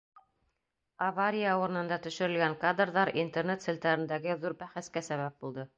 Авария 1.07 1.51
урынында 1.65 1.99
төшөрөлгән 2.07 2.57
кадрҙар 2.65 3.15
Интернет 3.27 3.69
селтәрендәге 3.69 4.39
ҙур 4.45 4.61
бәхәскә 4.65 5.11
сәбәп 5.13 5.39
булды. 5.47 5.67